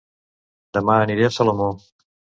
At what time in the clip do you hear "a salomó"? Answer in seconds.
1.29-1.69